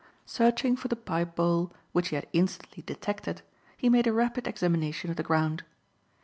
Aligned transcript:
Searching 0.25 0.75
for 0.75 0.87
the 0.87 0.95
pipe 0.95 1.35
bowl 1.35 1.71
which 1.91 2.07
he 2.07 2.15
had 2.15 2.25
instantly 2.33 2.81
detected 2.81 3.43
he 3.77 3.87
made 3.87 4.07
a 4.07 4.13
rapid 4.13 4.47
examination 4.47 5.11
of 5.11 5.15
the 5.15 5.21
ground. 5.21 5.63